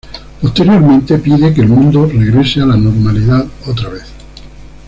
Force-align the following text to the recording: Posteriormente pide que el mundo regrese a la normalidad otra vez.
Posteriormente 0.41 1.19
pide 1.19 1.53
que 1.53 1.61
el 1.61 1.67
mundo 1.67 2.07
regrese 2.07 2.59
a 2.59 2.65
la 2.65 2.75
normalidad 2.75 3.45
otra 3.67 3.89
vez. 3.89 4.05